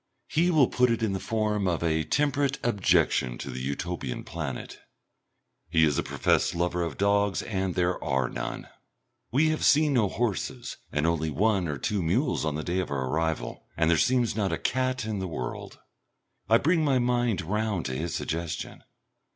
[0.27, 4.79] He will put it in the form of a temperate objection to the Utopian planet.
[5.69, 8.67] He is a professed lover of dogs and there are none.
[9.31, 12.89] We have seen no horses and only one or two mules on the day of
[12.89, 15.77] our arrival, and there seems not a cat in the world.
[16.49, 18.83] I bring my mind round to his suggestion.